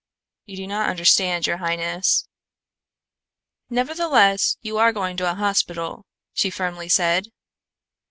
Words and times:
"You 0.47 0.57
do 0.57 0.65
not 0.65 0.89
understand, 0.89 1.45
your 1.45 1.57
highness." 1.57 2.27
"Nevertheless, 3.69 4.57
you 4.61 4.79
are 4.79 4.91
going 4.91 5.15
to 5.17 5.29
a 5.31 5.35
hospital," 5.35 6.07
she 6.33 6.49
firmly 6.49 6.89
said. 6.89 7.27